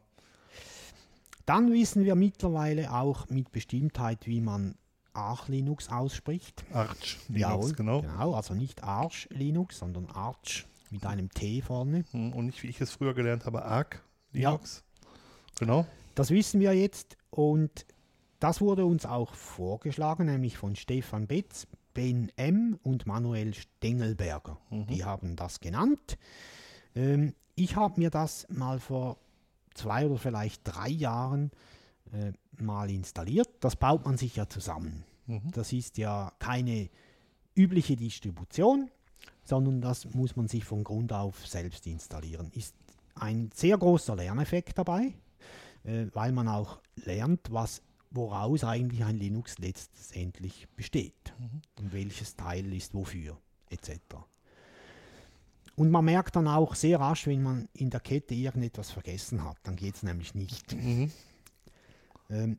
[1.46, 4.76] Dann wissen wir mittlerweile auch mit Bestimmtheit, wie man
[5.14, 6.66] Arch Linux ausspricht.
[6.74, 8.02] Arch Linux, Jawohl, genau.
[8.02, 8.34] genau.
[8.34, 12.04] Also nicht Arch Linux, sondern Arch mit einem T vorne.
[12.12, 14.04] Hm, Und nicht, wie ich es früher gelernt habe, Arc
[14.34, 14.52] Ja.
[14.52, 14.84] Linux.
[15.60, 15.86] Genau.
[16.16, 17.86] Das wissen wir jetzt und
[18.40, 22.78] das wurde uns auch vorgeschlagen, nämlich von Stefan Betz, Ben M.
[22.84, 24.58] und Manuel Stengelberger.
[24.70, 26.18] Die haben das genannt.
[26.94, 29.18] Ähm, ich habe mir das mal vor
[29.76, 31.52] zwei oder vielleicht drei Jahren
[32.12, 33.50] äh, mal installiert.
[33.60, 35.04] Das baut man sich ja zusammen.
[35.28, 35.52] Mhm.
[35.52, 36.90] Das ist ja keine
[37.56, 38.90] übliche Distribution,
[39.44, 42.52] sondern das muss man sich von Grund auf selbst installieren.
[42.54, 42.76] Ist
[43.16, 45.14] ein sehr großer Lerneffekt dabei,
[45.84, 51.34] äh, weil man auch lernt, was, woraus eigentlich ein Linux letztendlich besteht
[51.80, 53.38] und welches Teil ist wofür
[53.70, 53.92] etc.
[55.76, 59.58] Und man merkt dann auch sehr rasch, wenn man in der Kette irgendetwas vergessen hat,
[59.64, 60.74] dann geht es nämlich nicht.
[60.74, 61.12] Mhm.
[62.30, 62.58] Ähm,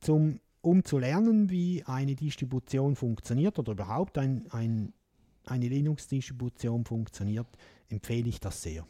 [0.00, 4.92] zum, um zu lernen, wie eine Distribution funktioniert oder überhaupt ein, ein,
[5.46, 7.46] eine Linux-Distribution funktioniert,
[7.88, 8.84] empfehle ich das sehr.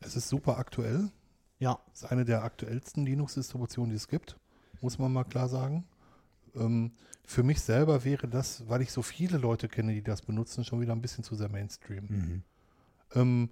[0.00, 1.10] Es ist super aktuell.
[1.58, 4.36] Ja, Es ist eine der aktuellsten Linux-Distributionen, die es gibt,
[4.80, 5.84] muss man mal klar sagen.
[6.54, 6.92] Ähm,
[7.24, 10.80] für mich selber wäre das, weil ich so viele Leute kenne, die das benutzen, schon
[10.80, 12.04] wieder ein bisschen zu sehr Mainstream.
[12.08, 12.42] mhm.
[13.14, 13.50] Ähm,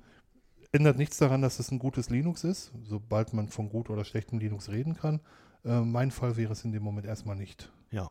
[0.73, 4.39] ändert nichts daran, dass es ein gutes Linux ist, sobald man von gut oder schlechtem
[4.39, 5.21] Linux reden kann.
[5.65, 7.71] Äh, mein Fall wäre es in dem Moment erstmal nicht.
[7.91, 8.09] ja,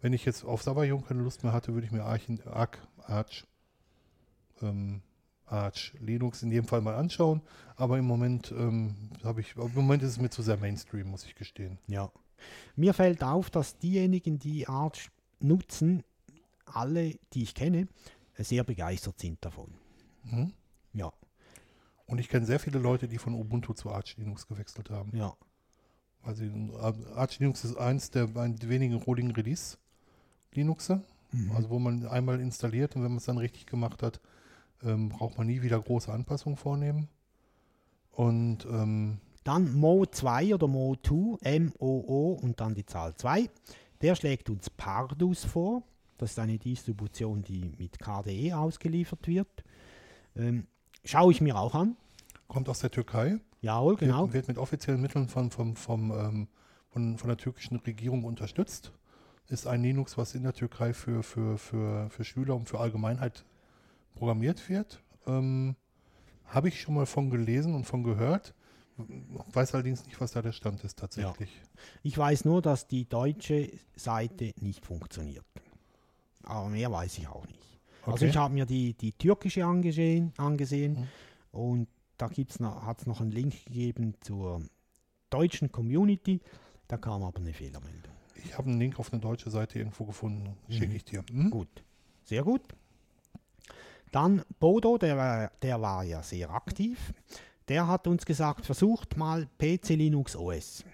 [0.00, 3.44] Wenn ich jetzt auf Sabayon keine Lust mehr hatte, würde ich mir Arch, Arch, Arch,
[4.60, 5.02] ähm,
[5.46, 7.40] Arch Linux in jedem Fall mal anschauen.
[7.76, 11.24] Aber im Moment ähm, habe ich, im Moment ist es mir zu sehr Mainstream, muss
[11.24, 11.78] ich gestehen.
[11.86, 12.10] ja.
[12.74, 16.02] Mir fällt auf, dass diejenigen, die Arch nutzen,
[16.64, 17.86] alle, die ich kenne,
[18.36, 19.74] sehr begeistert sind davon.
[20.24, 20.52] Mhm.
[20.94, 21.10] Ja,
[22.06, 25.16] Und ich kenne sehr viele Leute, die von Ubuntu zu Arch Linux gewechselt haben.
[25.16, 25.34] ja,
[26.22, 26.44] Also
[27.14, 29.78] Arch Linux ist eins der ein der wenigen Rolling Release
[30.52, 31.02] Linuxe,
[31.54, 34.20] also wo man einmal installiert und wenn man es dann richtig gemacht hat,
[34.82, 37.08] ähm, braucht man nie wieder große Anpassungen vornehmen.
[38.10, 43.48] Und ähm, Dann Mo 2 oder Mo 2, M-O-O und dann die Zahl 2.
[44.02, 45.82] Der schlägt uns Pardus vor.
[46.18, 49.64] Das ist eine Distribution, die mit KDE ausgeliefert wird.
[50.36, 50.66] Ähm,
[51.04, 51.96] schaue ich mir auch an.
[52.48, 54.24] kommt aus der Türkei, Jawohl, genau.
[54.24, 56.48] wird, wird mit offiziellen Mitteln von, vom, vom, ähm,
[56.90, 58.92] von, von der türkischen Regierung unterstützt.
[59.48, 63.44] Ist ein Linux, was in der Türkei für, für, für, für Schüler und für Allgemeinheit
[64.14, 65.02] programmiert wird.
[65.26, 65.76] Ähm,
[66.46, 68.54] Habe ich schon mal von gelesen und von gehört.
[68.96, 71.50] Weiß allerdings nicht, was da der Stand ist tatsächlich.
[72.02, 75.44] Ich weiß nur, dass die deutsche Seite nicht funktioniert.
[76.42, 77.71] Aber mehr weiß ich auch nicht.
[78.02, 78.28] Also Okay.
[78.30, 81.08] ich habe mir die, die türkische angesehen, angesehen Mhm.
[81.60, 81.88] und
[82.18, 82.28] da
[82.60, 84.62] noch, hat es noch einen Link gegeben zur
[85.30, 86.40] deutschen Community.
[86.88, 88.12] Da kam aber eine Fehlermeldung.
[88.44, 90.56] Ich habe einen Link auf eine deutsche Seite irgendwo gefunden.
[90.68, 90.96] Schicke Mhm.
[90.96, 91.24] ich dir.
[91.30, 91.50] Hm?
[91.50, 91.68] Gut,
[92.24, 92.62] sehr gut.
[94.10, 97.12] Dann Bodo, der war, der war ja sehr aktiv.
[97.68, 100.84] Der hat uns gesagt, versucht mal PC Linux OS.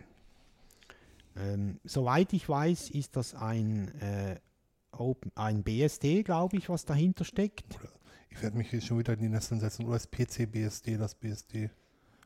[1.36, 4.38] Ähm, soweit ich weiß, ist das ein, äh,
[4.98, 7.78] Open, ein BSD, glaube ich, was dahinter steckt.
[8.30, 9.86] Ich werde mich hier schon wieder in die Nesseln setzen.
[9.86, 11.70] Oder das PC, BSD, das BSD.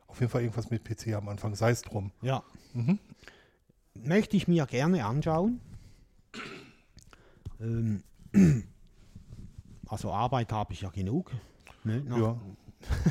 [0.06, 1.54] Auf jeden Fall irgendwas mit PC am Anfang.
[1.54, 2.12] Sei es drum.
[2.20, 2.42] Ja.
[2.74, 2.98] Mhm.
[3.94, 5.60] Möchte ich mir gerne anschauen.
[7.60, 8.02] Ähm,
[9.86, 11.30] also Arbeit habe ich ja genug.
[11.84, 12.04] Ne?
[12.18, 12.40] Ja.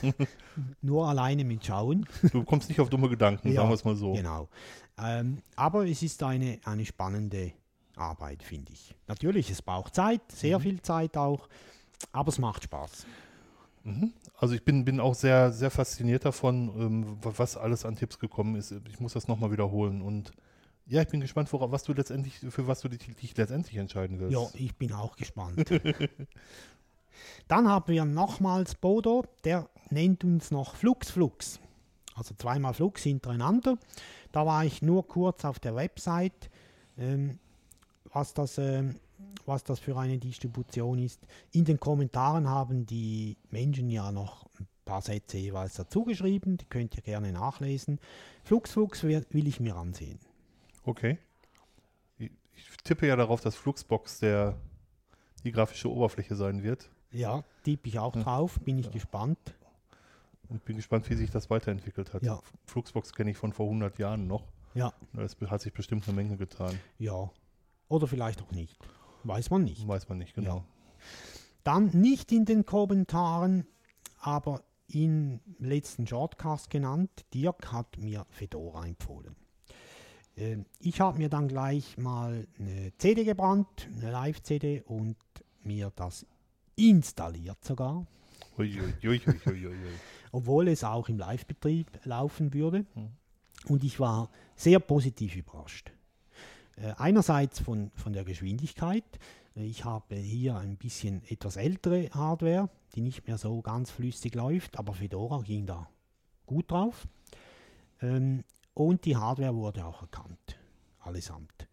[0.81, 2.05] Nur alleine mit Schauen.
[2.31, 4.13] Du kommst nicht auf dumme Gedanken, Ja, sagen wir es mal so.
[4.13, 4.49] Genau.
[4.97, 7.53] Ähm, aber es ist eine, eine spannende
[7.95, 8.95] Arbeit, finde ich.
[9.07, 10.63] Natürlich, es braucht Zeit, sehr Mhm.
[10.63, 11.47] viel Zeit auch,
[12.11, 13.05] aber es macht Spaß.
[13.83, 14.13] Mhm.
[14.37, 18.19] Also ich bin, bin auch sehr, sehr fasziniert davon, ähm, wa- was alles an Tipps
[18.19, 18.71] gekommen ist.
[18.89, 20.01] Ich muss das nochmal wiederholen.
[20.01, 20.31] Und
[20.85, 24.33] ja, ich bin gespannt, was du letztendlich, für was du dich, dich letztendlich entscheiden wirst.
[24.33, 25.69] Ja, ich bin auch gespannt.
[27.47, 31.59] Dann haben wir nochmals Bodo, der nennt uns noch Flux Flux.
[32.15, 33.77] Also zweimal Flux hintereinander.
[34.31, 36.49] Da war ich nur kurz auf der Website,
[36.97, 37.39] ähm,
[38.13, 38.95] was, das, ähm,
[39.45, 41.25] was das für eine Distribution ist.
[41.51, 46.57] In den Kommentaren haben die Menschen ja noch ein paar Sätze jeweils dazu geschrieben.
[46.57, 47.99] Die könnt ihr gerne nachlesen.
[48.43, 50.19] Flux Flux will ich mir ansehen.
[50.83, 51.17] Okay.
[52.17, 54.57] ich tippe ja darauf, dass Fluxbox der,
[55.43, 56.89] die grafische Oberfläche sein wird.
[57.11, 58.23] Ja, tippe ich auch Ja.
[58.23, 58.91] drauf, bin ich Ja.
[58.91, 59.37] gespannt.
[60.49, 62.23] Und bin gespannt, wie sich das weiterentwickelt hat.
[62.23, 62.41] Ja.
[62.65, 64.43] Fluxbox kenne ich von vor 100 Jahren noch.
[64.73, 66.77] Ja, Es hat sich bestimmt eine Menge getan.
[66.97, 67.29] ja.
[67.91, 68.77] Oder vielleicht auch nicht.
[69.23, 69.87] Weiß man nicht.
[69.87, 70.57] Weiß man nicht genau.
[70.57, 70.65] Ja.
[71.63, 73.67] Dann nicht in den Kommentaren,
[74.19, 77.11] aber im letzten Shortcast genannt.
[77.33, 79.35] Dirk hat mir Fedora empfohlen.
[80.37, 85.17] Ähm, Ich habe mir dann gleich mal eine CD gebrannt, eine Live-CD und
[85.63, 86.25] mir das
[86.75, 88.07] installiert sogar,
[88.57, 89.21] Ui, ui, ui,
[90.31, 92.85] obwohl es auch im Live-Betrieb laufen würde.
[92.93, 93.11] Hm.
[93.67, 95.91] Und ich war sehr positiv überrascht.
[96.77, 99.03] Äh, einerseits von, von der Geschwindigkeit.
[99.55, 104.35] Äh, Ich habe hier ein bisschen etwas ältere Hardware, die nicht mehr so ganz flüssig
[104.35, 105.89] läuft, aber Fedora ging da
[106.45, 107.07] gut drauf.
[108.01, 110.57] Ähm, und die Hardware wurde auch erkannt,
[110.99, 111.67] allesamt.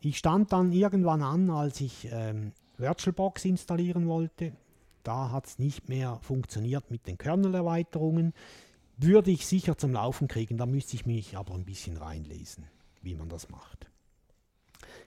[0.00, 4.52] Ich stand dann irgendwann an, als ich ähm, VirtualBox installieren wollte.
[5.04, 8.32] Da hat es nicht mehr funktioniert mit den Kernel-Erweiterungen.
[8.96, 12.66] Würde ich sicher zum Laufen kriegen, da müsste ich mich aber ein bisschen reinlesen,
[13.02, 13.86] wie man das macht.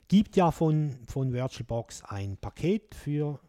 [0.07, 3.39] Gibt ja von, von VirtualBox ein Paket für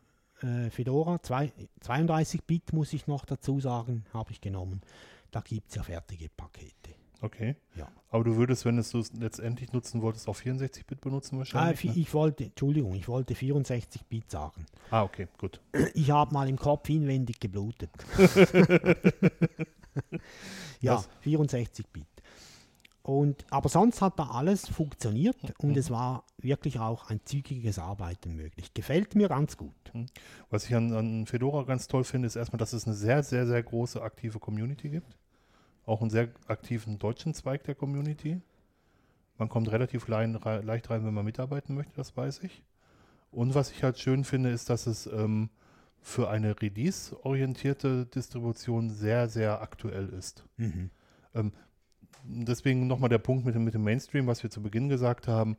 [0.42, 4.80] äh, Fedora, zwei, 32-Bit muss ich noch dazu sagen, habe ich genommen.
[5.30, 6.94] Da gibt es ja fertige Pakete.
[7.22, 7.56] Okay.
[7.76, 7.88] Ja.
[8.10, 11.80] Aber du würdest, wenn du es letztendlich nutzen wolltest, auch 64-Bit benutzen Ah, wahrscheinlich?
[11.80, 11.94] vi- ne?
[11.96, 14.66] ich wollte, Entschuldigung, ich wollte 64-Bit sagen.
[14.90, 15.60] Ah, okay, gut.
[15.94, 17.90] Ich habe mal im Kopf inwendig geblutet.
[20.80, 21.08] ja, Was?
[21.24, 22.06] 64-Bit.
[23.06, 28.34] Und, aber sonst hat da alles funktioniert und es war wirklich auch ein zügiges Arbeiten
[28.34, 28.74] möglich.
[28.74, 29.92] Gefällt mir ganz gut.
[30.50, 33.46] Was ich an, an Fedora ganz toll finde, ist erstmal, dass es eine sehr, sehr,
[33.46, 35.16] sehr große aktive Community gibt.
[35.84, 38.40] Auch einen sehr aktiven deutschen Zweig der Community.
[39.38, 42.64] Man kommt relativ lein, rei- leicht rein, wenn man mitarbeiten möchte, das weiß ich.
[43.30, 45.50] Und was ich halt schön finde, ist, dass es ähm,
[46.00, 50.44] für eine Release-orientierte Distribution sehr, sehr aktuell ist.
[50.56, 50.90] Mhm.
[52.24, 55.56] Deswegen nochmal der Punkt mit dem, mit dem Mainstream, was wir zu Beginn gesagt haben.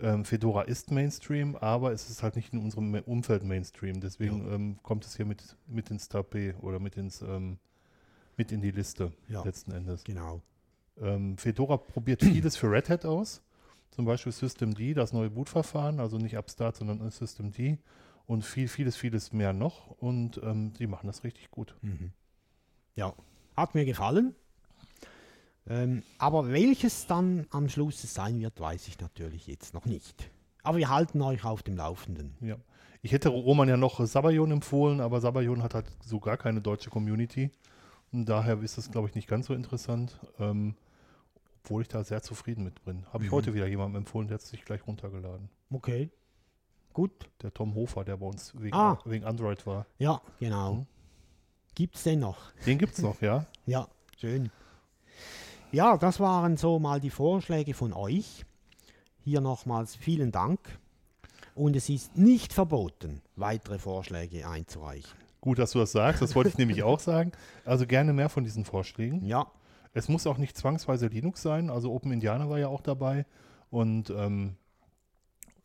[0.00, 4.00] Ähm, Fedora ist Mainstream, aber es ist halt nicht in unserem Umfeld Mainstream.
[4.00, 7.58] Deswegen ähm, kommt es hier mit, mit ins Tab B oder mit, ins, ähm,
[8.36, 9.42] mit in die Liste Ja.
[9.44, 10.02] letzten Endes.
[10.04, 10.40] Genau.
[11.00, 13.42] Ähm, Fedora probiert vieles für Red Hat aus.
[13.90, 17.78] Zum Beispiel Systemd, das neue Bootverfahren, also nicht Upstart, sondern Systemd
[18.26, 19.90] und viel, vieles, vieles mehr noch.
[20.00, 21.76] Und ähm, die machen das richtig gut.
[21.82, 22.10] Mhm.
[22.96, 23.14] Ja,
[23.56, 24.34] hat mir gefallen.
[25.66, 30.30] Ähm, aber welches dann am Schluss es sein wird, weiß ich natürlich jetzt noch nicht.
[30.62, 32.34] Aber wir halten euch auf dem Laufenden.
[32.40, 32.56] Ja.
[33.02, 36.90] Ich hätte Roman ja noch Sabayon empfohlen, aber Sabayon hat halt so gar keine deutsche
[36.90, 37.50] Community.
[38.12, 40.18] Und daher ist das, glaube ich, nicht ganz so interessant.
[40.38, 40.74] Ähm,
[41.62, 43.06] obwohl ich da sehr zufrieden mit bin.
[43.12, 43.34] Habe ich Mhm.
[43.36, 45.48] heute wieder jemandem empfohlen, der hat es sich gleich runtergeladen.
[45.70, 46.10] Okay.
[46.92, 47.10] Gut.
[47.42, 48.98] Der Tom Hofer, der bei uns wegen, Ah.
[49.06, 49.86] wegen Android war.
[49.98, 50.74] Ja, genau.
[50.74, 50.86] Mhm.
[51.74, 52.52] Gibt es den noch?
[52.66, 53.46] Den gibt es noch, ja.
[53.66, 54.50] Ja, schön.
[55.74, 58.44] Ja, das waren so mal die Vorschläge von euch.
[59.24, 60.60] Hier nochmals vielen Dank.
[61.56, 65.10] Und es ist nicht verboten, weitere Vorschläge einzureichen.
[65.40, 66.22] Gut, dass du das sagst.
[66.22, 67.32] Das wollte ich nämlich auch sagen.
[67.64, 69.24] Also gerne mehr von diesen Vorschlägen.
[69.24, 69.50] Ja,
[69.94, 71.68] Es muss auch nicht zwangsweise Linux sein.
[71.70, 73.26] Also Open Indiana war ja auch dabei.
[73.70, 74.54] Und ähm,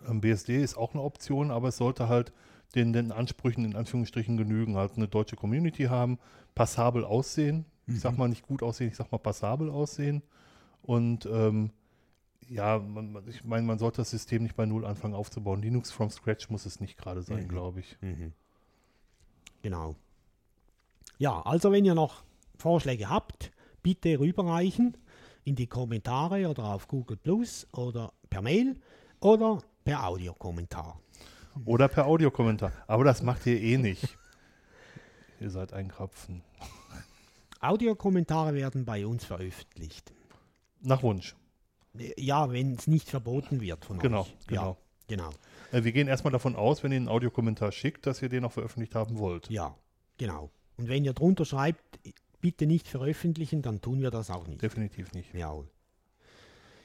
[0.07, 2.33] ähm, BSD ist auch eine Option, aber es sollte halt
[2.73, 4.75] den, den Ansprüchen in Anführungsstrichen genügen.
[4.75, 6.17] Halt eine deutsche Community haben,
[6.55, 7.65] passabel aussehen.
[7.89, 10.21] Ich sag mal nicht gut aussehen, ich sag mal passabel aussehen.
[10.83, 11.71] Und ähm,
[12.47, 15.61] ja, man, ich meine, man sollte das System nicht bei Null anfangen aufzubauen.
[15.61, 17.47] Linux from scratch muss es nicht gerade sein, Mhm.
[17.49, 17.97] glaube ich.
[19.61, 19.95] genau.
[21.17, 22.23] Ja, also wenn ihr noch
[22.57, 23.51] Vorschläge habt,
[23.83, 24.95] bitte rüberreichen
[25.43, 28.79] in die Kommentare oder auf Google Plus oder per Mail
[29.19, 30.99] oder per Audiokommentar.
[31.65, 32.71] Oder per Audiokommentar.
[32.87, 34.17] Aber das macht ihr eh nicht.
[35.39, 36.41] ihr seid ein Krapfen.
[37.59, 40.13] Audiokommentare werden bei uns veröffentlicht.
[40.81, 41.35] Nach Wunsch.
[42.17, 44.35] Ja, wenn es nicht verboten wird von Genau, euch.
[44.47, 44.77] genau.
[45.09, 45.29] Ja, genau.
[45.71, 48.51] Äh, Wir gehen erstmal davon aus, wenn ihr einen Audiokommentar schickt, dass ihr den auch
[48.51, 49.49] veröffentlicht haben wollt.
[49.49, 49.75] Ja,
[50.17, 50.51] genau.
[50.77, 51.99] Und wenn ihr drunter schreibt,
[52.39, 54.61] bitte nicht veröffentlichen, dann tun wir das auch nicht.
[54.61, 55.33] Definitiv nicht.
[55.33, 55.67] Jawohl.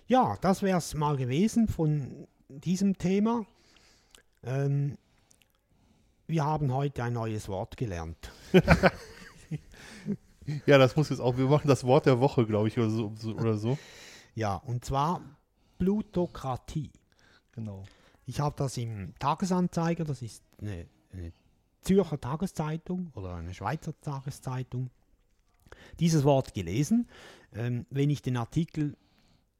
[0.06, 3.46] Ja, das wäre es mal gewesen von diesem Thema.
[4.42, 4.98] Ähm,
[6.26, 8.32] wir haben heute ein neues Wort gelernt.
[10.66, 13.12] Ja, das muss jetzt auch, wir machen das Wort der Woche, glaube ich, oder so,
[13.36, 13.78] oder so.
[14.34, 15.20] Ja, und zwar
[15.78, 16.90] Plutokratie.
[17.52, 17.84] Genau.
[18.26, 21.32] Ich habe das im Tagesanzeiger, das ist eine, eine
[21.82, 24.90] Zürcher Tageszeitung oder eine Schweizer Tageszeitung,
[26.00, 27.08] dieses Wort gelesen.
[27.52, 28.96] Ähm, wenn ich den Artikel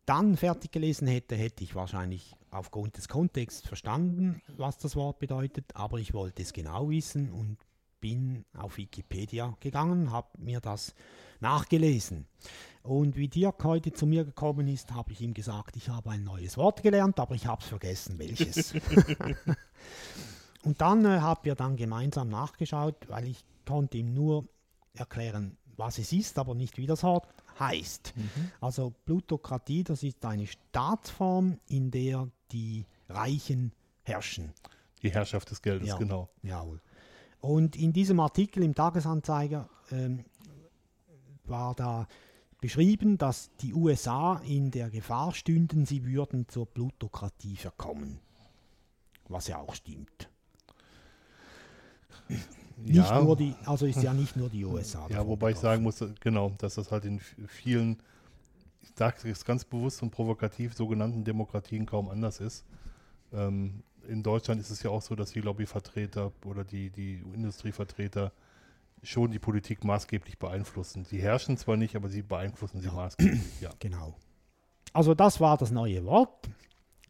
[0.06, 5.64] dann fertig gelesen hätte, hätte ich wahrscheinlich aufgrund des Kontexts verstanden, was das Wort bedeutet,
[5.74, 7.58] aber ich wollte es genau wissen und
[8.04, 10.94] bin auf Wikipedia gegangen, habe mir das
[11.40, 12.26] nachgelesen.
[12.82, 16.22] Und wie Dirk heute zu mir gekommen ist, habe ich ihm gesagt, ich habe ein
[16.22, 18.74] neues Wort gelernt, aber ich habe es vergessen, welches.
[20.64, 24.46] und dann äh, haben wir dann gemeinsam nachgeschaut, weil ich konnte ihm nur
[24.92, 27.26] erklären, was es ist, aber nicht wie das Wort
[27.58, 28.12] heißt.
[28.14, 28.50] Mhm.
[28.60, 34.52] Also Plutokratie, das ist eine Staatsform, in der die Reichen herrschen.
[35.02, 36.28] Die Herrschaft des Geldes, ja, genau.
[36.42, 36.82] Jawohl.
[37.44, 40.24] Und in diesem Artikel im Tagesanzeiger ähm,
[41.44, 42.08] war da
[42.62, 48.18] beschrieben, dass die USA in der Gefahr stünden, sie würden zur Plutokratie verkommen.
[49.28, 50.30] Was ja auch stimmt.
[52.78, 53.22] Nicht Ja.
[53.22, 55.06] nur die, also ist ja nicht nur die USA.
[55.10, 57.98] Ja, wobei ich sagen muss, genau, dass das halt in vielen,
[58.80, 62.64] ich sage es ganz bewusst und provokativ, sogenannten Demokratien kaum anders ist.
[63.34, 68.32] Ähm, in Deutschland ist es ja auch so, dass die Lobbyvertreter oder die, die Industrievertreter
[69.02, 71.04] schon die Politik maßgeblich beeinflussen.
[71.04, 73.60] Sie herrschen zwar nicht, aber sie beeinflussen sie maßgeblich.
[73.60, 73.70] Ja.
[73.78, 74.16] Genau.
[74.92, 76.48] Also das war das neue Wort.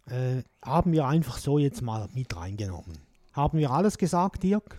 [0.09, 2.98] Äh, haben wir einfach so jetzt mal mit reingenommen.
[3.33, 4.78] Haben wir alles gesagt, Dirk?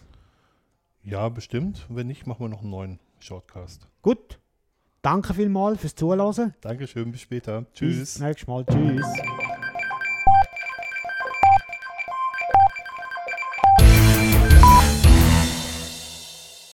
[1.03, 1.85] ja, bestimmt.
[1.89, 3.87] Wenn nicht, machen wir noch einen neuen Shortcast.
[4.01, 4.39] Gut.
[5.01, 6.55] Danke vielmals fürs Zuhören.
[6.61, 7.61] Dankeschön, bis später.
[7.61, 8.19] Bis Tschüss.
[8.19, 8.65] nächstes Mal.
[8.65, 9.05] Tschüss.